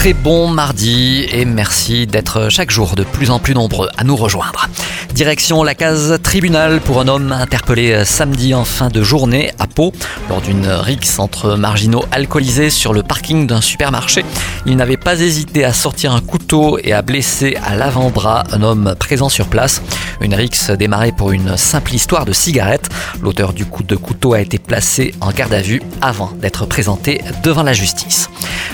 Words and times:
Très 0.00 0.14
bon 0.14 0.48
mardi 0.48 1.26
et 1.30 1.44
merci 1.44 2.06
d'être 2.06 2.48
chaque 2.48 2.70
jour 2.70 2.94
de 2.94 3.04
plus 3.04 3.30
en 3.30 3.38
plus 3.38 3.52
nombreux 3.52 3.90
à 3.98 4.02
nous 4.02 4.16
rejoindre. 4.16 4.66
Direction 5.12 5.62
la 5.62 5.74
case 5.74 6.18
tribunal 6.22 6.80
pour 6.80 7.02
un 7.02 7.08
homme 7.08 7.32
interpellé 7.32 8.06
samedi 8.06 8.54
en 8.54 8.64
fin 8.64 8.88
de 8.88 9.02
journée 9.02 9.52
à 9.58 9.66
Pau 9.66 9.92
lors 10.30 10.40
d'une 10.40 10.66
rixe 10.68 11.18
entre 11.18 11.54
marginaux 11.54 12.02
alcoolisés 12.12 12.70
sur 12.70 12.94
le 12.94 13.02
parking 13.02 13.46
d'un 13.46 13.60
supermarché. 13.60 14.24
Il 14.64 14.76
n'avait 14.76 14.96
pas 14.96 15.20
hésité 15.20 15.66
à 15.66 15.74
sortir 15.74 16.14
un 16.14 16.22
couteau 16.22 16.78
et 16.82 16.94
à 16.94 17.02
blesser 17.02 17.58
à 17.62 17.76
l'avant-bras 17.76 18.44
un 18.52 18.62
homme 18.62 18.94
présent 18.98 19.28
sur 19.28 19.48
place. 19.48 19.82
Une 20.22 20.34
rixe 20.34 20.70
démarrée 20.70 21.12
pour 21.12 21.32
une 21.32 21.58
simple 21.58 21.94
histoire 21.94 22.24
de 22.24 22.32
cigarette. 22.32 22.88
L'auteur 23.20 23.52
du 23.52 23.66
coup 23.66 23.82
de 23.82 23.96
couteau 23.96 24.32
a 24.32 24.40
été 24.40 24.58
placé 24.58 25.14
en 25.20 25.30
garde 25.30 25.52
à 25.52 25.60
vue 25.60 25.82
avant 26.00 26.32
d'être 26.40 26.64
présenté 26.64 27.20
devant 27.42 27.64
la 27.64 27.74
justice. 27.74 28.30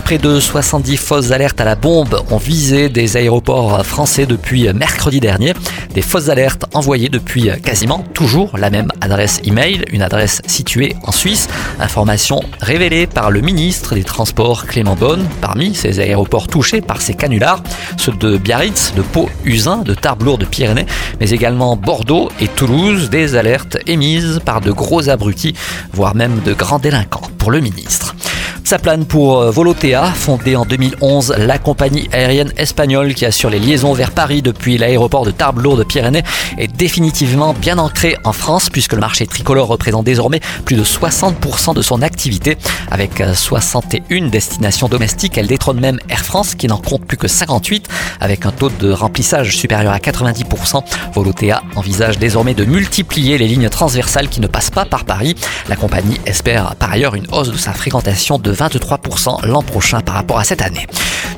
Près 0.06 0.18
de 0.18 0.38
70 0.38 0.98
fausses 0.98 1.32
alertes 1.32 1.60
à 1.60 1.64
la 1.64 1.74
bombe 1.74 2.22
ont 2.30 2.36
visé 2.36 2.88
des 2.88 3.16
aéroports 3.16 3.84
français 3.84 4.24
depuis 4.24 4.72
mercredi 4.72 5.18
dernier. 5.18 5.52
Des 5.94 6.00
fausses 6.00 6.28
alertes 6.28 6.64
envoyées 6.74 7.08
depuis 7.08 7.50
quasiment 7.60 8.04
toujours 8.14 8.56
la 8.56 8.70
même 8.70 8.92
adresse 9.00 9.40
email, 9.42 9.84
une 9.90 10.02
adresse 10.02 10.42
située 10.46 10.94
en 11.02 11.10
Suisse. 11.10 11.48
Information 11.80 12.40
révélée 12.60 13.08
par 13.08 13.32
le 13.32 13.40
ministre 13.40 13.96
des 13.96 14.04
Transports 14.04 14.66
Clément 14.66 14.94
Bonne. 14.94 15.26
Parmi 15.40 15.74
ces 15.74 15.98
aéroports 15.98 16.46
touchés 16.46 16.80
par 16.80 17.02
ces 17.02 17.14
canulars, 17.14 17.64
ceux 17.96 18.12
de 18.12 18.38
Biarritz, 18.38 18.92
de 18.94 19.02
Pau, 19.02 19.28
Usin, 19.44 19.78
de 19.78 19.94
Tarbes-Lourdes, 19.94 20.42
de 20.42 20.46
Pyrénées, 20.46 20.86
mais 21.18 21.30
également 21.30 21.74
Bordeaux 21.74 22.30
et 22.38 22.46
Toulouse, 22.46 23.10
des 23.10 23.34
alertes 23.34 23.78
émises 23.88 24.40
par 24.44 24.60
de 24.60 24.70
gros 24.70 25.08
abrutis, 25.08 25.54
voire 25.92 26.14
même 26.14 26.42
de 26.44 26.52
grands 26.52 26.78
délinquants 26.78 27.28
pour 27.38 27.50
le 27.50 27.58
ministre. 27.58 28.14
Ça 28.66 28.80
plane 28.80 29.04
pour 29.04 29.38
euh, 29.38 29.52
Volotea, 29.52 30.06
fondée 30.06 30.56
en 30.56 30.64
2011, 30.64 31.36
la 31.38 31.56
compagnie 31.56 32.08
aérienne 32.12 32.52
espagnole 32.56 33.14
qui 33.14 33.24
assure 33.24 33.48
les 33.48 33.60
liaisons 33.60 33.92
vers 33.92 34.10
Paris 34.10 34.42
depuis 34.42 34.76
l'aéroport 34.76 35.24
de 35.24 35.30
Tarbes-Lourdes-Pyrénées 35.30 36.24
est 36.58 36.66
définitivement 36.66 37.54
bien 37.54 37.78
ancrée 37.78 38.16
en 38.24 38.32
France 38.32 38.68
puisque 38.68 38.94
le 38.94 38.98
marché 38.98 39.24
tricolore 39.28 39.68
représente 39.68 40.04
désormais 40.04 40.40
plus 40.64 40.74
de 40.74 40.82
60% 40.82 41.74
de 41.74 41.80
son 41.80 42.02
activité. 42.02 42.58
Avec 42.90 43.22
61 43.34 44.24
euh, 44.24 44.30
destinations 44.30 44.88
domestiques, 44.88 45.38
elle 45.38 45.46
détrône 45.46 45.78
même 45.78 46.00
Air 46.08 46.24
France 46.24 46.56
qui 46.56 46.66
n'en 46.66 46.78
compte 46.78 47.04
plus 47.04 47.16
que 47.16 47.28
58 47.28 47.88
avec 48.18 48.46
un 48.46 48.50
taux 48.50 48.70
de 48.80 48.90
remplissage 48.90 49.56
supérieur 49.56 49.92
à 49.92 49.98
90%. 49.98 50.82
Volotea 51.14 51.62
envisage 51.76 52.18
désormais 52.18 52.54
de 52.54 52.64
multiplier 52.64 53.38
les 53.38 53.46
lignes 53.46 53.68
transversales 53.68 54.28
qui 54.28 54.40
ne 54.40 54.48
passent 54.48 54.70
pas 54.70 54.86
par 54.86 55.04
Paris. 55.04 55.36
La 55.68 55.76
compagnie 55.76 56.20
espère 56.26 56.74
par 56.74 56.90
ailleurs 56.90 57.14
une 57.14 57.28
hausse 57.30 57.52
de 57.52 57.56
sa 57.56 57.72
fréquentation 57.72 58.40
de 58.40 58.55
23% 58.56 59.46
l'an 59.46 59.62
prochain 59.62 60.00
par 60.00 60.14
rapport 60.14 60.38
à 60.38 60.44
cette 60.44 60.62
année. 60.62 60.86